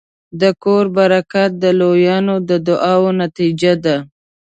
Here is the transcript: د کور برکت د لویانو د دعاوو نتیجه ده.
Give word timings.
د 0.41 0.43
کور 0.63 0.85
برکت 0.97 1.51
د 1.63 1.65
لویانو 1.79 2.35
د 2.49 2.51
دعاوو 2.67 3.09
نتیجه 3.23 3.73
ده. 3.85 3.97